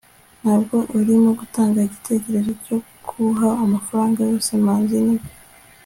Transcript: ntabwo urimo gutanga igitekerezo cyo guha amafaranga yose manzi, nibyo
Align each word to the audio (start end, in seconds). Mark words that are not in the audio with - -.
ntabwo 0.41 0.75
urimo 0.97 1.29
gutanga 1.39 1.77
igitekerezo 1.87 2.51
cyo 2.63 2.77
guha 3.07 3.49
amafaranga 3.65 4.19
yose 4.31 4.49
manzi, 4.63 4.97
nibyo 5.05 5.29